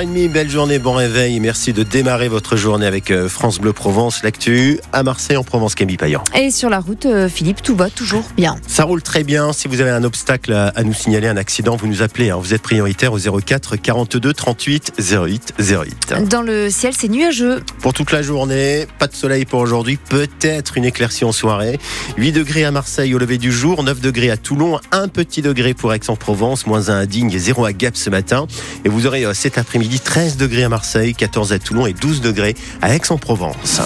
6h30, 0.00 0.28
belle 0.30 0.48
journée, 0.48 0.78
bon 0.78 0.94
réveil. 0.94 1.40
Merci 1.40 1.74
de 1.74 1.82
démarrer 1.82 2.28
votre 2.28 2.56
journée 2.56 2.86
avec 2.86 3.10
euh, 3.10 3.28
France 3.28 3.58
Bleu 3.58 3.74
Provence, 3.74 4.22
l'actu 4.22 4.80
à 4.94 5.02
Marseille 5.02 5.36
en 5.36 5.44
Provence, 5.44 5.74
Camille 5.74 5.98
Payan. 5.98 6.22
Et 6.34 6.50
sur 6.50 6.70
la 6.70 6.80
route, 6.80 7.04
euh, 7.04 7.28
Philippe, 7.28 7.60
tout 7.62 7.76
va 7.76 7.90
toujours 7.90 8.24
bien. 8.34 8.56
Ça 8.66 8.84
roule 8.84 9.02
très 9.02 9.24
bien. 9.24 9.52
Si 9.52 9.68
vous 9.68 9.82
avez 9.82 9.90
un 9.90 10.02
obstacle 10.02 10.54
à, 10.54 10.82
nous 10.84 10.94
signaler, 10.94 11.28
un 11.28 11.36
accident, 11.36 11.76
vous 11.76 11.86
nous 11.86 12.00
appelez. 12.00 12.30
hein. 12.30 12.38
Vous 12.40 12.54
êtes 12.54 12.62
prioritaire 12.62 13.12
au 13.12 13.18
04 13.18 13.76
42 13.76 14.32
38 14.32 14.92
08 14.98 15.54
08. 15.58 16.14
Dans 16.30 16.40
le 16.42 16.70
ciel, 16.70 16.94
c'est 16.96 17.08
nuageux. 17.08 17.60
Pour 17.80 17.92
toute 17.92 18.10
la 18.12 18.22
journée, 18.22 18.86
pas 18.98 19.06
de 19.06 19.14
soleil 19.14 19.44
pour 19.44 19.60
aujourd'hui, 19.60 19.98
peut-être 20.08 20.78
une 20.78 20.86
éclaircie 20.86 21.26
en 21.26 21.32
soirée. 21.32 21.78
8 22.16 22.32
degrés 22.32 22.64
à 22.64 22.70
Marseille 22.70 23.14
au 23.14 23.18
lever 23.18 23.36
du 23.36 23.52
jour, 23.52 23.82
9 23.82 24.00
degrés 24.00 24.30
à 24.30 24.38
Toulon, 24.38 24.80
1 24.92 25.08
petit 25.08 25.42
degré 25.42 25.74
pour 25.74 25.92
Aix-en-Provence, 25.92 26.66
moins 26.66 26.88
1 26.88 27.00
à 27.00 27.06
Digne 27.06 27.30
et 27.32 27.38
0 27.38 27.66
à 27.66 27.74
Gap 27.74 27.96
ce 27.96 28.08
matin. 28.08 28.46
Et 28.86 28.88
vous 28.88 29.06
aurez 29.06 29.26
euh, 29.26 29.34
cet 29.34 29.58
après-midi 29.58 29.89
13 29.98 30.36
degrés 30.36 30.64
à 30.64 30.68
Marseille, 30.68 31.14
14 31.14 31.52
à 31.52 31.58
Toulon 31.58 31.86
et 31.86 31.92
12 31.92 32.20
degrés 32.20 32.54
à 32.80 32.94
Aix-en-Provence. 32.94 33.80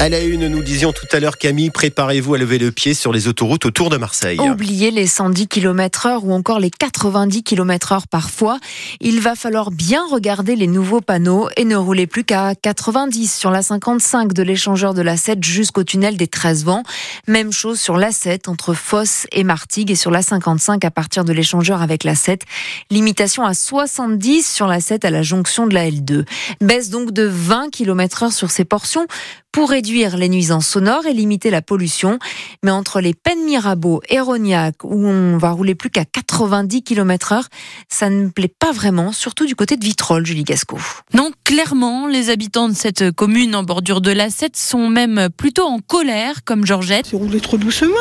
À 0.00 0.08
la 0.08 0.20
une, 0.20 0.46
nous 0.46 0.62
disions 0.62 0.92
tout 0.92 1.08
à 1.10 1.18
l'heure, 1.18 1.38
Camille, 1.38 1.70
préparez-vous 1.70 2.34
à 2.34 2.38
lever 2.38 2.58
le 2.58 2.70
pied 2.70 2.94
sur 2.94 3.12
les 3.12 3.26
autoroutes 3.26 3.66
autour 3.66 3.90
de 3.90 3.96
Marseille. 3.96 4.38
Oubliez 4.38 4.92
les 4.92 5.08
110 5.08 5.48
km 5.48 6.06
heure 6.06 6.24
ou 6.24 6.32
encore 6.32 6.60
les 6.60 6.70
90 6.70 7.42
km 7.42 7.92
heure 7.92 8.06
parfois. 8.06 8.60
Il 9.00 9.18
va 9.18 9.34
falloir 9.34 9.72
bien 9.72 10.06
regarder 10.08 10.54
les 10.54 10.68
nouveaux 10.68 11.00
panneaux 11.00 11.48
et 11.56 11.64
ne 11.64 11.74
rouler 11.74 12.06
plus 12.06 12.22
qu'à 12.22 12.54
90 12.54 13.36
sur 13.36 13.50
la 13.50 13.60
55 13.60 14.32
de 14.32 14.42
l'échangeur 14.44 14.94
de 14.94 15.02
la 15.02 15.16
7 15.16 15.42
jusqu'au 15.42 15.82
tunnel 15.82 16.16
des 16.16 16.28
13 16.28 16.64
vents. 16.64 16.84
Même 17.26 17.50
chose 17.50 17.80
sur 17.80 17.96
la 17.96 18.12
7 18.12 18.46
entre 18.46 18.74
Fosse 18.74 19.26
et 19.32 19.42
Martigues 19.42 19.90
et 19.90 19.96
sur 19.96 20.12
la 20.12 20.22
55 20.22 20.84
à 20.84 20.92
partir 20.92 21.24
de 21.24 21.32
l'échangeur 21.32 21.82
avec 21.82 22.04
la 22.04 22.14
7. 22.14 22.42
Limitation 22.90 23.42
à 23.42 23.52
70 23.52 24.48
sur 24.48 24.68
la 24.68 24.80
7 24.80 25.04
à 25.04 25.10
la 25.10 25.22
jonction 25.22 25.66
de 25.66 25.74
la 25.74 25.90
L2. 25.90 26.24
Baisse 26.60 26.88
donc 26.88 27.10
de 27.10 27.24
20 27.24 27.70
km 27.72 28.22
heure 28.22 28.32
sur 28.32 28.52
ces 28.52 28.64
portions 28.64 29.08
pour 29.52 29.70
réduire 29.70 30.16
les 30.16 30.28
nuisances 30.28 30.66
sonores 30.68 31.06
et 31.06 31.12
limiter 31.12 31.50
la 31.50 31.62
pollution. 31.62 32.18
Mais 32.62 32.70
entre 32.70 33.00
les 33.00 33.14
Pennes 33.14 33.44
Mirabeau 33.44 34.00
et 34.08 34.20
Rognac, 34.20 34.84
où 34.84 35.06
on 35.06 35.38
va 35.38 35.50
rouler 35.50 35.74
plus 35.74 35.90
qu'à 35.90 36.04
90 36.04 36.82
km 36.82 37.32
heure, 37.32 37.48
ça 37.88 38.10
ne 38.10 38.28
plaît 38.28 38.52
pas 38.58 38.72
vraiment, 38.72 39.12
surtout 39.12 39.46
du 39.46 39.54
côté 39.54 39.76
de 39.76 39.84
Vitrolles, 39.84 40.26
Julie 40.26 40.44
Gasco. 40.44 40.78
Non, 41.14 41.30
clairement, 41.44 42.06
les 42.06 42.30
habitants 42.30 42.68
de 42.68 42.74
cette 42.74 43.10
commune 43.12 43.54
en 43.54 43.62
bordure 43.62 44.00
de 44.00 44.12
la 44.12 44.30
7 44.30 44.56
sont 44.56 44.88
même 44.88 45.28
plutôt 45.36 45.64
en 45.64 45.78
colère, 45.80 46.44
comme 46.44 46.66
Georgette. 46.66 47.06
C'est 47.10 47.16
rouler 47.16 47.40
trop 47.40 47.58
doucement. 47.58 47.94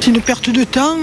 C'est 0.00 0.06
une 0.10 0.20
perte 0.22 0.48
de 0.48 0.64
temps. 0.64 0.96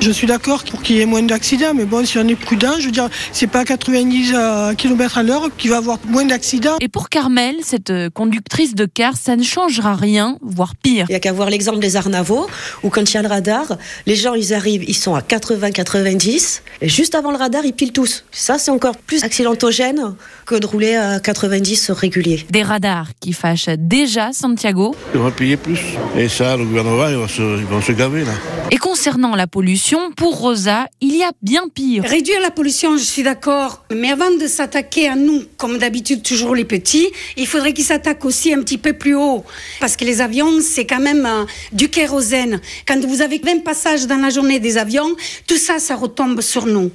Je 0.00 0.10
suis 0.12 0.28
d'accord 0.28 0.62
pour 0.62 0.80
qu'il 0.80 0.96
y 0.96 1.00
ait 1.00 1.06
moins 1.06 1.22
d'accidents, 1.22 1.74
mais 1.74 1.84
bon, 1.84 2.06
si 2.06 2.16
on 2.16 2.28
est 2.28 2.36
prudent, 2.36 2.74
je 2.78 2.86
veux 2.86 2.92
dire, 2.92 3.08
c'est 3.32 3.48
pas 3.48 3.60
à 3.60 3.64
90 3.64 4.34
km 4.78 5.18
à 5.18 5.22
l'heure 5.24 5.48
qu'il 5.58 5.70
va 5.70 5.76
y 5.76 5.78
avoir 5.80 5.98
moins 6.06 6.24
d'accidents. 6.24 6.76
Et 6.80 6.86
pour 6.86 7.08
Carmel, 7.08 7.56
cette 7.64 7.92
conductrice 8.10 8.76
de 8.76 8.84
car, 8.84 9.16
ça 9.16 9.34
ne 9.34 9.42
changera 9.42 9.96
rien, 9.96 10.38
voire 10.42 10.76
pire. 10.76 11.06
Il 11.08 11.12
n'y 11.12 11.16
a 11.16 11.18
qu'à 11.18 11.32
voir 11.32 11.50
l'exemple 11.50 11.80
des 11.80 11.96
Arnavaux, 11.96 12.46
où 12.84 12.88
quand 12.88 13.02
il 13.10 13.14
y 13.14 13.16
a 13.16 13.22
le 13.22 13.28
radar, 13.28 13.78
les 14.06 14.14
gens, 14.14 14.34
ils 14.34 14.54
arrivent, 14.54 14.84
ils 14.86 14.94
sont 14.94 15.16
à 15.16 15.22
80-90, 15.22 16.60
et 16.82 16.88
juste 16.88 17.16
avant 17.16 17.32
le 17.32 17.38
radar, 17.38 17.64
ils 17.64 17.72
pilent 17.72 17.92
tous. 17.92 18.24
Ça, 18.30 18.58
c'est 18.58 18.70
encore 18.70 18.96
plus 18.96 19.24
accidentogène 19.24 20.14
que 20.44 20.54
de 20.54 20.66
rouler 20.66 20.94
à 20.94 21.18
90 21.18 21.90
régulier. 21.90 22.46
Des 22.50 22.62
radars 22.62 23.08
qui 23.18 23.32
fâchent 23.32 23.70
déjà 23.76 24.32
Santiago. 24.32 24.94
Il 25.14 25.20
va 25.20 25.32
payer 25.32 25.56
plus. 25.56 25.80
Et 26.16 26.28
ça, 26.28 26.56
le 26.56 26.64
gouvernement, 26.64 27.08
ils 27.08 27.16
vont 27.16 27.26
se, 27.26 27.58
ils 27.58 27.66
vont 27.66 27.82
se 27.82 27.90
gaver, 27.90 28.24
là. 28.24 28.35
Et 28.70 28.78
concernant 28.78 29.36
la 29.36 29.46
pollution, 29.46 30.10
pour 30.16 30.38
Rosa, 30.38 30.88
il 31.00 31.14
y 31.14 31.22
a 31.22 31.30
bien 31.42 31.68
pire. 31.72 32.02
Réduire 32.04 32.40
la 32.40 32.50
pollution, 32.50 32.96
je 32.96 33.04
suis 33.04 33.22
d'accord. 33.22 33.84
Mais 33.94 34.10
avant 34.10 34.30
de 34.30 34.46
s'attaquer 34.46 35.08
à 35.08 35.14
nous, 35.14 35.44
comme 35.56 35.78
d'habitude 35.78 36.22
toujours 36.22 36.54
les 36.54 36.64
petits, 36.64 37.06
il 37.36 37.46
faudrait 37.46 37.72
qu'ils 37.72 37.84
s'attaquent 37.84 38.24
aussi 38.24 38.52
un 38.52 38.60
petit 38.60 38.78
peu 38.78 38.92
plus 38.92 39.14
haut. 39.14 39.44
Parce 39.80 39.96
que 39.96 40.04
les 40.04 40.20
avions, 40.20 40.60
c'est 40.60 40.84
quand 40.84 41.00
même 41.00 41.26
euh, 41.26 41.44
du 41.72 41.88
kérosène. 41.88 42.60
Quand 42.86 43.04
vous 43.04 43.22
avez 43.22 43.38
20 43.38 43.62
passages 43.62 44.06
dans 44.06 44.16
la 44.16 44.30
journée 44.30 44.58
des 44.58 44.78
avions, 44.78 45.14
tout 45.46 45.58
ça, 45.58 45.78
ça 45.78 45.94
retombe 45.94 46.40
sur 46.40 46.66
nous. 46.66 46.90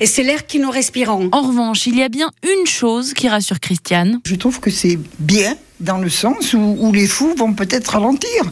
Et 0.00 0.06
c'est 0.06 0.22
l'air 0.22 0.46
que 0.46 0.58
nous 0.58 0.70
respirons. 0.70 1.28
En 1.32 1.42
revanche, 1.42 1.86
il 1.86 1.96
y 1.98 2.02
a 2.02 2.08
bien 2.08 2.30
une 2.42 2.66
chose 2.66 3.12
qui 3.12 3.28
rassure 3.28 3.60
Christiane. 3.60 4.20
Je 4.24 4.34
trouve 4.36 4.60
que 4.60 4.70
c'est 4.70 4.98
bien 5.18 5.56
dans 5.80 5.98
le 5.98 6.08
sens 6.08 6.54
où, 6.54 6.76
où 6.78 6.92
les 6.92 7.06
fous 7.06 7.34
vont 7.36 7.54
peut-être 7.54 7.88
ralentir. 7.88 8.44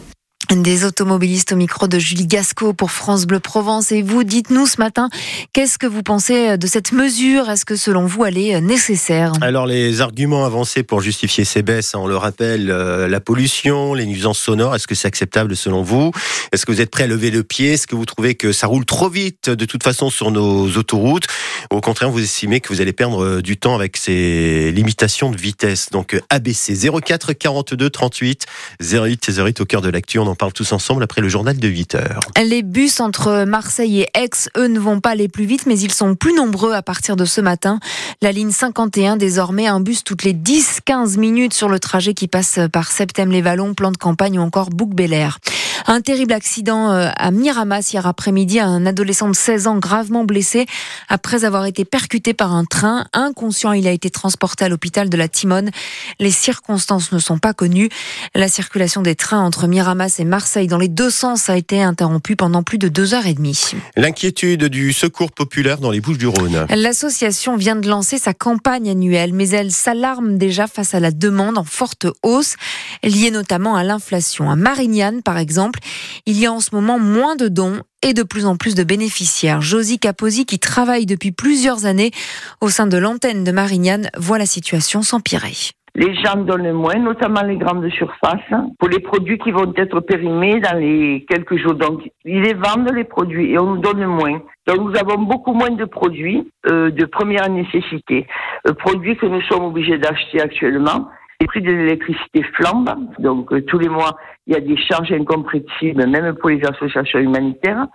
Des 0.55 0.85
automobilistes 0.85 1.51
au 1.51 1.55
micro 1.57 1.87
de 1.87 1.99
Julie 1.99 2.25
Gasco 2.25 2.73
pour 2.73 2.91
France 2.91 3.25
Bleu 3.25 3.39
Provence. 3.39 3.91
Et 3.91 4.01
vous, 4.01 4.23
dites-nous 4.23 4.65
ce 4.65 4.77
matin, 4.79 5.09
qu'est-ce 5.51 5.77
que 5.77 5.85
vous 5.87 6.03
pensez 6.03 6.57
de 6.57 6.67
cette 6.67 6.93
mesure? 6.93 7.49
Est-ce 7.49 7.65
que 7.65 7.75
selon 7.75 8.05
vous, 8.05 8.25
elle 8.25 8.37
est 8.37 8.61
nécessaire? 8.61 9.33
Alors 9.41 9.65
les 9.65 9.99
arguments 9.99 10.45
avancés 10.45 10.83
pour 10.83 11.01
justifier 11.01 11.43
ces 11.43 11.63
baisses, 11.63 11.93
on 11.95 12.07
le 12.07 12.15
rappelle, 12.15 12.71
euh, 12.71 13.09
la 13.09 13.19
pollution, 13.19 13.93
les 13.93 14.05
nuisances 14.05 14.39
sonores, 14.39 14.73
est-ce 14.75 14.87
que 14.87 14.95
c'est 14.95 15.07
acceptable 15.07 15.55
selon 15.55 15.83
vous? 15.83 16.11
Est-ce 16.53 16.65
que 16.65 16.71
vous 16.71 16.81
êtes 16.81 16.91
prêt 16.91 17.03
à 17.03 17.07
lever 17.07 17.29
le 17.29 17.43
pied? 17.43 17.73
Est-ce 17.73 17.85
que 17.85 17.95
vous 17.95 18.05
trouvez 18.05 18.35
que 18.35 18.53
ça 18.53 18.67
roule 18.67 18.85
trop 18.85 19.09
vite 19.09 19.49
de 19.49 19.65
toute 19.65 19.83
façon 19.83 20.09
sur 20.09 20.31
nos 20.31 20.69
autoroutes? 20.77 21.27
Ou 21.73 21.77
au 21.77 21.81
contraire, 21.81 22.09
vous 22.09 22.21
estimez 22.21 22.61
que 22.61 22.69
vous 22.69 22.79
allez 22.79 22.93
perdre 22.93 23.23
euh, 23.23 23.41
du 23.41 23.57
temps 23.57 23.75
avec 23.75 23.97
ces 23.97 24.71
limitations 24.71 25.29
de 25.29 25.37
vitesse? 25.37 25.89
Donc 25.91 26.17
ABC 26.29 26.73
04 26.89 27.33
42 27.33 27.89
38 27.89 28.45
08 28.81 29.29
08 29.37 29.61
au 29.61 29.65
cœur 29.65 29.81
de 29.81 29.89
l'actu. 29.89 30.19
Parle 30.37 30.53
tous 30.53 30.71
ensemble 30.71 31.03
après 31.03 31.21
le 31.21 31.29
journal 31.29 31.57
de 31.57 31.67
8 31.67 31.95
heures. 31.95 32.19
Les 32.41 32.63
bus 32.63 32.99
entre 32.99 33.43
Marseille 33.45 34.01
et 34.01 34.09
Aix, 34.13 34.29
eux, 34.57 34.67
ne 34.67 34.79
vont 34.79 34.99
pas 34.99 35.11
aller 35.11 35.27
plus 35.27 35.45
vite, 35.45 35.65
mais 35.65 35.79
ils 35.79 35.91
sont 35.91 36.15
plus 36.15 36.33
nombreux 36.33 36.73
à 36.73 36.81
partir 36.81 37.15
de 37.15 37.25
ce 37.25 37.41
matin. 37.41 37.79
La 38.21 38.31
ligne 38.31 38.51
51, 38.51 39.17
désormais, 39.17 39.67
un 39.67 39.79
bus 39.79 40.03
toutes 40.03 40.23
les 40.23 40.33
10-15 40.33 41.17
minutes 41.17 41.53
sur 41.53 41.69
le 41.69 41.79
trajet 41.79 42.13
qui 42.13 42.27
passe 42.27 42.59
par 42.71 42.91
Septem-les-Vallons, 42.91 43.73
plan 43.73 43.91
de 43.91 43.97
campagne 43.97 44.39
ou 44.39 44.41
encore 44.41 44.69
Bouc-Bélair. 44.69 45.39
Un 45.89 46.01
terrible 46.01 46.33
accident 46.33 46.91
euh, 46.91 47.09
à 47.15 47.31
Miramas 47.31 47.91
hier 47.93 48.05
après-midi. 48.05 48.59
Un 48.59 48.85
adolescent 48.85 49.29
de 49.29 49.35
16 49.35 49.67
ans 49.67 49.77
gravement 49.77 50.25
blessé 50.25 50.65
après 51.07 51.45
avoir 51.45 51.65
été 51.65 51.85
percuté 51.85 52.33
par 52.33 52.53
un 52.53 52.65
train. 52.65 53.05
Inconscient, 53.13 53.71
il 53.71 53.87
a 53.87 53.91
été 53.91 54.09
transporté 54.09 54.65
à 54.65 54.69
l'hôpital 54.69 55.09
de 55.09 55.15
la 55.15 55.29
Timone. 55.29 55.71
Les 56.19 56.31
circonstances 56.31 57.13
ne 57.13 57.19
sont 57.19 57.37
pas 57.37 57.53
connues. 57.53 57.87
La 58.35 58.49
circulation 58.49 59.01
des 59.01 59.15
trains 59.15 59.39
entre 59.39 59.67
Miramas 59.67 60.17
et 60.19 60.25
Marseille 60.25 60.67
dans 60.67 60.77
les 60.77 60.89
deux 60.89 61.09
sens 61.09 61.49
a 61.49 61.55
été 61.55 61.81
interrompue 61.81 62.35
pendant 62.35 62.63
plus 62.63 62.79
de 62.79 62.89
deux 62.89 63.13
heures 63.13 63.25
et 63.25 63.33
demie. 63.33 63.71
L'inquiétude 63.95 64.65
du 64.65 64.91
secours 64.91 65.31
populaire 65.31 65.77
dans 65.77 65.91
les 65.91 66.01
Bouches 66.01 66.17
du 66.17 66.27
Rhône. 66.27 66.65
L'association 66.69 67.55
vient 67.55 67.77
de 67.77 67.87
lancer 67.87 68.17
sa 68.17 68.33
campagne 68.33 68.89
annuelle, 68.89 69.31
mais 69.31 69.47
elle 69.51 69.71
s'alarme 69.71 70.37
déjà 70.37 70.67
face 70.67 70.93
à 70.93 70.99
la 70.99 71.11
demande 71.11 71.57
en 71.57 71.63
forte 71.63 72.07
hausse, 72.23 72.57
liée 73.03 73.31
notamment 73.31 73.77
à 73.77 73.85
l'inflation. 73.85 74.51
À 74.51 74.57
Marignane, 74.57 75.21
par 75.23 75.37
exemple, 75.37 75.76
il 76.25 76.39
y 76.39 76.45
a 76.45 76.51
en 76.51 76.59
ce 76.59 76.73
moment 76.73 76.99
moins 76.99 77.35
de 77.35 77.47
dons 77.47 77.81
et 78.03 78.13
de 78.13 78.23
plus 78.23 78.45
en 78.45 78.55
plus 78.57 78.75
de 78.75 78.83
bénéficiaires. 78.83 79.61
Josie 79.61 79.99
Caposi, 79.99 80.45
qui 80.45 80.59
travaille 80.59 81.05
depuis 81.05 81.31
plusieurs 81.31 81.85
années 81.85 82.11
au 82.61 82.69
sein 82.69 82.87
de 82.87 82.97
l'antenne 82.97 83.43
de 83.43 83.51
Marignane, 83.51 84.09
voit 84.17 84.37
la 84.37 84.45
situation 84.45 85.01
s'empirer. 85.01 85.53
Les 85.95 86.13
gens 86.13 86.35
donnent 86.35 86.73
moins, 86.73 86.99
notamment 86.99 87.41
les 87.41 87.57
grandes 87.57 87.89
surfaces, 87.89 88.53
pour 88.77 88.87
les 88.87 88.99
produits 88.99 89.39
qui 89.39 89.49
vont 89.49 89.73
être 89.75 89.99
périmés 90.01 90.59
dans 90.59 90.77
les 90.77 91.25
quelques 91.27 91.57
jours. 91.57 91.73
Donc, 91.73 92.07
ils 92.23 92.41
les 92.41 92.53
vendent 92.53 92.91
les 92.93 93.03
produits 93.03 93.51
et 93.51 93.57
on 93.57 93.75
nous 93.75 93.81
donne 93.81 94.05
moins. 94.05 94.39
Donc, 94.67 94.79
nous 94.79 94.95
avons 94.95 95.23
beaucoup 95.23 95.53
moins 95.53 95.71
de 95.71 95.85
produits 95.85 96.51
euh, 96.69 96.91
de 96.91 97.05
première 97.05 97.49
nécessité, 97.49 98.27
euh, 98.67 98.73
produits 98.73 99.17
que 99.17 99.25
nous 99.25 99.41
sommes 99.43 99.63
obligés 99.63 99.97
d'acheter 99.97 100.39
actuellement. 100.39 101.09
Les 101.39 101.47
prix 101.47 101.61
de 101.61 101.71
l'électricité 101.71 102.43
flambent, 102.55 103.09
donc 103.19 103.53
euh, 103.53 103.61
tous 103.61 103.77
les 103.77 103.89
mois, 103.89 104.17
il 104.47 104.53
y 104.53 104.57
a 104.57 104.61
des 104.61 104.77
charges 104.77 105.11
incompréhensibles, 105.11 106.07
même 106.07 106.35
pour 106.35 106.49
les 106.49 106.61
associations 106.65 107.19
humanitaires. 107.19 107.85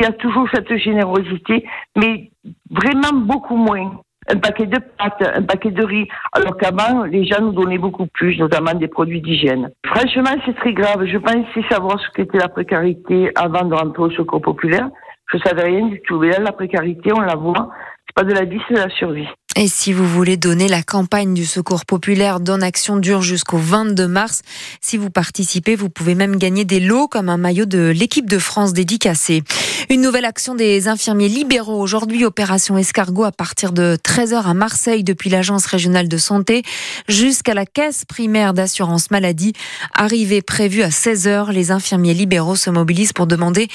Il 0.00 0.04
y 0.04 0.08
a 0.08 0.12
toujours 0.12 0.48
cette 0.54 0.76
générosité, 0.76 1.66
mais 1.96 2.30
vraiment 2.70 3.12
beaucoup 3.12 3.56
moins 3.56 4.00
un 4.28 4.38
paquet 4.38 4.66
de 4.66 4.78
pâtes, 4.78 5.22
un 5.34 5.42
paquet 5.42 5.70
de 5.70 5.84
riz, 5.84 6.08
alors 6.32 6.56
qu'avant, 6.56 7.04
les 7.04 7.24
gens 7.24 7.40
nous 7.40 7.52
donnaient 7.52 7.78
beaucoup 7.78 8.06
plus, 8.06 8.38
notamment 8.38 8.74
des 8.74 8.88
produits 8.88 9.20
d'hygiène. 9.20 9.70
Franchement, 9.86 10.34
c'est 10.44 10.56
très 10.56 10.72
grave. 10.72 11.04
Je 11.06 11.18
pensais 11.18 11.62
savoir 11.70 12.00
ce 12.00 12.10
qu'était 12.10 12.38
la 12.38 12.48
précarité 12.48 13.30
avant 13.36 13.64
de 13.64 13.74
rentrer 13.74 14.02
au 14.02 14.10
secours 14.10 14.42
populaire. 14.42 14.90
Je 15.32 15.38
savais 15.38 15.64
rien 15.64 15.86
du 15.86 16.00
tout. 16.02 16.18
Mais 16.18 16.30
là, 16.30 16.38
la 16.40 16.52
précarité, 16.52 17.12
on 17.12 17.20
la 17.20 17.36
voit. 17.36 17.70
C'est 18.06 18.14
pas 18.14 18.24
de 18.24 18.32
la 18.32 18.44
vie, 18.44 18.60
c'est 18.68 18.74
de 18.74 18.80
la 18.80 18.90
survie. 18.90 19.28
Et 19.58 19.68
si 19.68 19.94
vous 19.94 20.06
voulez 20.06 20.36
donner 20.36 20.68
la 20.68 20.82
campagne 20.82 21.32
du 21.32 21.46
secours 21.46 21.86
populaire 21.86 22.40
Donne 22.40 22.62
Action 22.62 22.98
dure 22.98 23.22
jusqu'au 23.22 23.56
22 23.56 24.06
mars, 24.06 24.42
si 24.82 24.98
vous 24.98 25.08
participez, 25.08 25.76
vous 25.76 25.88
pouvez 25.88 26.14
même 26.14 26.36
gagner 26.36 26.66
des 26.66 26.78
lots 26.78 27.08
comme 27.08 27.30
un 27.30 27.38
maillot 27.38 27.64
de 27.64 27.88
l'équipe 27.88 28.28
de 28.28 28.38
France 28.38 28.74
dédicacé. 28.74 29.42
Une 29.88 30.02
nouvelle 30.02 30.26
action 30.26 30.54
des 30.54 30.88
infirmiers 30.88 31.30
libéraux 31.30 31.80
aujourd'hui, 31.80 32.26
opération 32.26 32.76
escargot 32.76 33.24
à 33.24 33.32
partir 33.32 33.72
de 33.72 33.96
13h 33.96 34.42
à 34.42 34.52
Marseille 34.52 35.04
depuis 35.04 35.30
l'agence 35.30 35.64
régionale 35.64 36.08
de 36.08 36.18
santé 36.18 36.62
jusqu'à 37.08 37.54
la 37.54 37.64
caisse 37.64 38.04
primaire 38.04 38.52
d'assurance 38.52 39.10
maladie. 39.10 39.54
Arrivée 39.94 40.42
prévue 40.42 40.82
à 40.82 40.90
16h, 40.90 41.50
les 41.50 41.70
infirmiers 41.70 42.12
libéraux 42.12 42.56
se 42.56 42.68
mobilisent 42.68 43.14
pour 43.14 43.26
demander 43.26 43.68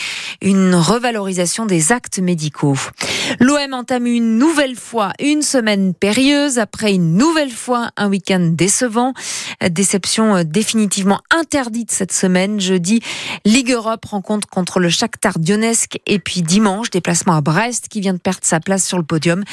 une 0.43 0.75
revalorisation 0.75 1.65
des 1.65 1.91
actes 1.91 2.19
médicaux. 2.19 2.77
L'OM 3.39 3.73
entame 3.73 4.05
une 4.05 4.37
nouvelle 4.37 4.75
fois 4.75 5.13
une 5.19 5.41
semaine 5.41 5.70
périlleuse 5.99 6.59
après 6.59 6.93
une 6.93 7.15
nouvelle 7.15 7.51
fois 7.51 7.91
un 7.97 8.09
week-end 8.09 8.51
décevant. 8.53 9.13
Déception 9.69 10.43
définitivement 10.43 11.21
interdite 11.29 11.91
cette 11.91 12.11
semaine. 12.11 12.59
Jeudi, 12.59 13.01
Ligue 13.45 13.71
Europe 13.71 14.05
rencontre 14.05 14.47
contre 14.47 14.79
le 14.79 14.89
Shakhtar 14.89 15.39
Donetsk 15.39 15.99
et 16.05 16.19
puis 16.19 16.41
dimanche, 16.41 16.89
déplacement 16.89 17.35
à 17.35 17.41
Brest 17.41 17.87
qui 17.89 18.01
vient 18.01 18.13
de 18.13 18.19
perdre 18.19 18.39
sa 18.43 18.59
place 18.59 18.85
sur 18.85 18.97
le 18.97 19.03
podium. 19.03 19.43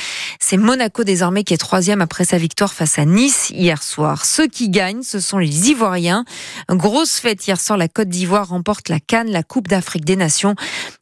C'est 0.41 0.57
Monaco 0.57 1.05
désormais 1.05 1.45
qui 1.45 1.55
est 1.55 1.59
troisième 1.59 2.01
après 2.01 2.25
sa 2.25 2.39
victoire 2.39 2.73
face 2.73 2.99
à 2.99 3.05
Nice 3.05 3.51
hier 3.51 3.83
soir. 3.83 4.25
Ceux 4.25 4.47
qui 4.47 4.69
gagnent, 4.69 5.03
ce 5.03 5.21
sont 5.21 5.39
les 5.39 5.71
Ivoiriens. 5.71 6.25
Grosse 6.69 7.19
fête 7.19 7.47
hier 7.47 7.61
soir, 7.61 7.79
la 7.79 7.89
Côte 7.89 8.09
d'Ivoire 8.09 8.49
remporte 8.49 8.89
la 8.89 9.01
Cannes, 9.01 9.31
la 9.31 9.43
Coupe 9.43 9.69
d'Afrique 9.69 10.05
des 10.05 10.17
Nations 10.17 10.55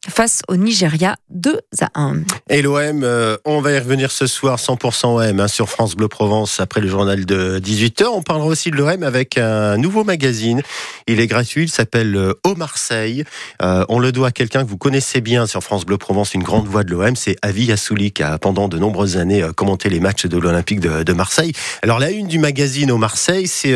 face 0.07 0.41
au 0.47 0.55
Nigeria 0.55 1.15
2 1.29 1.59
à 1.81 1.89
1. 1.95 2.21
Et 2.49 2.61
l'OM, 2.61 3.03
euh, 3.03 3.37
on 3.45 3.61
va 3.61 3.73
y 3.73 3.79
revenir 3.79 4.11
ce 4.11 4.27
soir 4.27 4.57
100% 4.57 5.06
OM 5.15 5.39
hein, 5.39 5.47
sur 5.47 5.69
France 5.69 5.95
Bleu 5.95 6.07
Provence 6.07 6.59
après 6.59 6.81
le 6.81 6.87
journal 6.87 7.25
de 7.25 7.59
18h. 7.59 8.05
On 8.05 8.21
parlera 8.21 8.47
aussi 8.47 8.71
de 8.71 8.75
l'OM 8.75 9.03
avec 9.03 9.37
un 9.37 9.77
nouveau 9.77 10.03
magazine. 10.03 10.61
Il 11.07 11.19
est 11.19 11.27
gratuit, 11.27 11.63
il 11.63 11.69
s'appelle 11.69 12.15
euh, 12.15 12.33
Au 12.43 12.55
Marseille. 12.55 13.23
Euh, 13.61 13.85
on 13.89 13.99
le 13.99 14.11
doit 14.11 14.27
à 14.27 14.31
quelqu'un 14.31 14.63
que 14.63 14.69
vous 14.69 14.77
connaissez 14.77 15.21
bien 15.21 15.47
sur 15.47 15.61
France 15.61 15.85
Bleu 15.85 15.97
Provence, 15.97 16.33
une 16.33 16.43
grande 16.43 16.67
voix 16.67 16.83
de 16.83 16.91
l'OM, 16.91 17.15
c'est 17.15 17.35
Avi 17.41 17.71
Assouli 17.71 18.11
qui 18.11 18.23
a 18.23 18.37
pendant 18.37 18.67
de 18.67 18.77
nombreuses 18.77 19.17
années 19.17 19.45
commenté 19.55 19.89
les 19.89 19.99
matchs 19.99 20.25
de 20.25 20.37
l'Olympique 20.37 20.79
de, 20.79 21.13
Marseille. 21.13 21.53
Alors 21.81 21.99
la 21.99 22.11
une 22.11 22.27
du 22.27 22.37
magazine 22.37 22.91
Au 22.91 22.97
Marseille, 22.97 23.47
c'est 23.47 23.73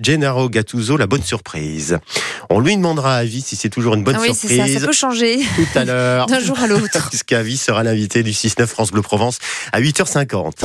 Gennaro 0.00 0.48
Gattuso, 0.48 0.96
la 0.96 1.06
bonne 1.06 1.22
surprise. 1.22 1.98
On 2.50 2.60
lui 2.60 2.76
demandera 2.76 3.16
à 3.16 3.18
Avi 3.18 3.40
si 3.40 3.56
c'est 3.56 3.70
toujours 3.70 3.94
une 3.94 4.04
bonne 4.04 4.16
ah 4.16 4.20
oui, 4.22 4.34
surprise. 4.34 4.74
Ça, 4.74 4.80
ça 4.80 4.86
peut 4.86 4.92
changer. 4.92 5.38
Tout 5.56 5.78
à 5.78 5.84
l'heure. 5.84 6.26
D'un 6.32 6.40
jour 6.40 6.58
à 6.58 6.66
l'autre. 6.66 7.08
Puisqu'Avi 7.08 7.56
sera 7.56 7.82
l'invité 7.82 8.22
du 8.22 8.32
6-9 8.32 8.66
France 8.66 8.90
Bleu 8.90 9.02
Provence 9.02 9.38
à 9.72 9.80
8h50. 9.80 10.52